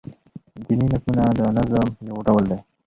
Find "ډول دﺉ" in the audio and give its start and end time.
2.27-2.59